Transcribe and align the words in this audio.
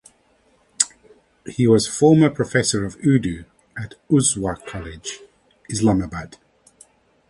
He 1.45 1.67
was 1.67 1.85
former 1.85 2.31
professor 2.31 2.83
of 2.85 2.95
Urdu 3.05 3.45
at 3.77 3.93
Uswa 4.09 4.57
College 4.65 5.19
Islamabad. 5.69 6.39